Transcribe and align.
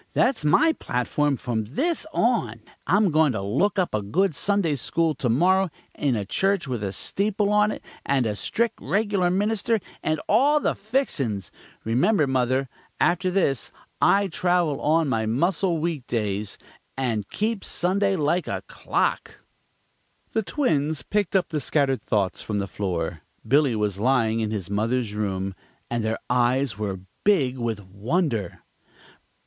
That's 0.13 0.43
my 0.43 0.73
platform 0.73 1.37
from 1.37 1.65
this 1.65 2.07
on. 2.11 2.61
I'm 2.87 3.11
goin' 3.11 3.33
to 3.33 3.41
look 3.43 3.77
up 3.77 3.93
a 3.93 4.01
good 4.01 4.33
Sunday 4.33 4.73
school 4.73 5.13
to 5.13 5.29
morrow, 5.29 5.69
in 5.93 6.15
a 6.15 6.25
church 6.25 6.67
with 6.67 6.83
a 6.83 6.91
steeple 6.91 7.51
on 7.51 7.69
it, 7.69 7.83
and 8.03 8.25
a 8.25 8.35
strict, 8.35 8.79
regular 8.81 9.29
minister, 9.29 9.79
and 10.01 10.19
all 10.27 10.59
the 10.59 10.73
fixin's. 10.73 11.51
Remember, 11.83 12.25
mother, 12.25 12.67
after 12.99 13.29
this 13.29 13.69
I 14.01 14.27
travel 14.27 14.81
on 14.81 15.07
my 15.07 15.27
muscle 15.27 15.77
weekdays, 15.77 16.57
and 16.97 17.29
keep 17.29 17.63
Sunday 17.63 18.15
like 18.15 18.47
a 18.47 18.63
clock!" 18.65 19.35
The 20.31 20.41
twins 20.41 21.03
picked 21.03 21.35
up 21.35 21.49
the 21.49 21.59
scattered 21.61 22.01
thoughts 22.01 22.41
from 22.41 22.57
the 22.57 22.67
floor 22.67 23.21
Billy 23.47 23.75
was 23.75 23.99
lying 23.99 24.39
in 24.39 24.49
his 24.49 24.67
mother's 24.67 25.13
room 25.13 25.53
and 25.91 26.03
their 26.03 26.17
eyes 26.27 26.75
were 26.75 27.01
big 27.23 27.59
with 27.59 27.85
wonder. 27.85 28.63